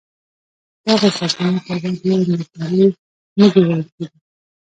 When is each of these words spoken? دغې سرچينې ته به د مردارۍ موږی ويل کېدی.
دغې 0.87 1.09
سرچينې 1.17 1.59
ته 1.65 1.73
به 1.81 1.87
د 2.01 2.05
مردارۍ 2.33 2.83
موږی 3.37 3.61
ويل 3.67 3.83
کېدی. 3.95 4.05